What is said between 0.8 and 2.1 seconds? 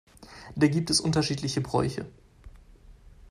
es unterschiedliche Bräuche.